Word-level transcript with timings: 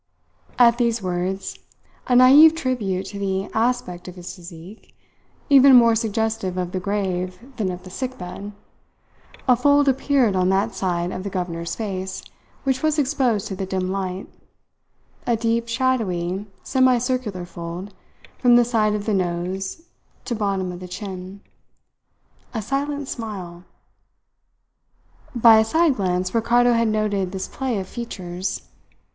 At 0.57 0.79
these 0.79 0.99
words, 1.03 1.59
a 2.07 2.15
naive 2.15 2.55
tribute 2.55 3.05
to 3.09 3.19
the 3.19 3.51
aspect 3.53 4.07
of 4.07 4.15
his 4.15 4.33
physique, 4.35 4.97
even 5.47 5.75
more 5.75 5.93
suggestive 5.93 6.57
of 6.57 6.71
the 6.71 6.79
grave 6.79 7.37
than 7.57 7.69
of 7.69 7.83
the 7.83 7.91
sick 7.91 8.17
bed, 8.17 8.51
a 9.47 9.55
fold 9.55 9.87
appeared 9.87 10.35
on 10.35 10.49
that 10.49 10.73
side 10.73 11.11
of 11.11 11.21
the 11.21 11.29
governor's 11.29 11.75
face 11.75 12.23
which 12.63 12.81
was 12.81 12.97
exposed 12.97 13.45
to 13.45 13.55
the 13.55 13.67
dim 13.67 13.91
light 13.91 14.25
a 15.27 15.37
deep, 15.37 15.67
shadowy, 15.67 16.47
semicircular 16.63 17.45
fold 17.45 17.93
from 18.39 18.55
the 18.55 18.65
side 18.65 18.95
of 18.95 19.05
the 19.05 19.13
nose 19.13 19.83
to 20.25 20.33
bottom 20.33 20.71
of 20.71 20.79
the 20.79 20.87
chin 20.87 21.41
a 22.55 22.61
silent 22.63 23.07
smile. 23.07 23.65
By 25.35 25.59
a 25.59 25.63
side 25.63 25.93
glance 25.97 26.33
Ricardo 26.33 26.73
had 26.73 26.87
noted 26.87 27.31
this 27.31 27.47
play 27.47 27.77
of 27.77 27.87
features. 27.87 28.63